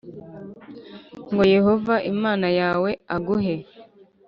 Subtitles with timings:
[1.31, 3.55] ngo Yehova Imana yawe aguhe